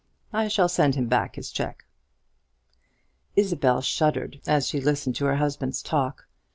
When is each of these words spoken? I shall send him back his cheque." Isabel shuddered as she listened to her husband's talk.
I 0.33 0.47
shall 0.47 0.67
send 0.67 0.95
him 0.95 1.05
back 1.05 1.35
his 1.35 1.51
cheque." 1.51 1.85
Isabel 3.35 3.81
shuddered 3.81 4.41
as 4.47 4.65
she 4.67 4.81
listened 4.81 5.15
to 5.17 5.25
her 5.25 5.35
husband's 5.35 5.83
talk. 5.83 6.25